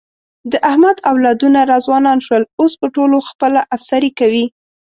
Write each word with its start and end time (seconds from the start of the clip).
د 0.51 0.53
احمد 0.69 0.97
اولادونه 1.11 1.59
را 1.69 1.77
ځوانان 1.85 2.19
شول، 2.25 2.43
اوس 2.59 2.73
په 2.81 2.87
ټولو 2.95 3.17
خپله 3.29 3.59
افسري 3.75 4.11
کوي. 4.19 4.45